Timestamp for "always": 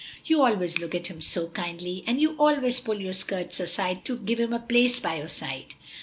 0.41-0.79, 2.37-2.79